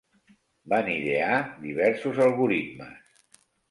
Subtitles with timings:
[0.73, 1.37] Van idear
[1.69, 3.19] diversos algoritmes.